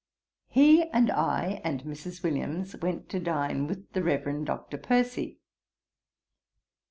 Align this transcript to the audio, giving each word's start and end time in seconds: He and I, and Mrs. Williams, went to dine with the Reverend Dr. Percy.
He 0.47 0.81
and 0.85 1.11
I, 1.11 1.61
and 1.63 1.83
Mrs. 1.83 2.23
Williams, 2.23 2.75
went 2.77 3.07
to 3.09 3.19
dine 3.19 3.67
with 3.67 3.91
the 3.93 4.01
Reverend 4.01 4.47
Dr. 4.47 4.79
Percy. 4.79 5.37